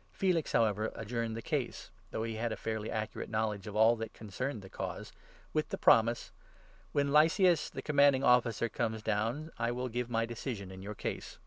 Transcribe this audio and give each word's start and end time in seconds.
"Felix, 0.12 0.52
however, 0.52 0.92
adjourned 0.94 1.36
the 1.36 1.42
case— 1.42 1.90
though 2.12 2.22
he 2.22 2.36
had 2.36 2.52
a 2.52 2.56
fairly 2.56 2.90
22 2.90 2.96
accurate 2.96 3.28
knowledge 3.28 3.66
of 3.66 3.74
all 3.74 3.96
that 3.96 4.12
concerned 4.14 4.62
the 4.62 4.70
Cause— 4.70 5.12
with 5.52 5.70
the 5.70 5.76
promise: 5.78 6.30
"When 6.92 7.10
Lysias, 7.12 7.68
the 7.68 7.82
Commanding 7.82 8.22
Officer, 8.22 8.68
comes 8.68 9.02
down, 9.02 9.50
I 9.58 9.72
will 9.72 9.88
give 9.88 10.08
my 10.08 10.26
'decision 10.26 10.70
in 10.70 10.80
your 10.80 10.94
case." 10.94 11.38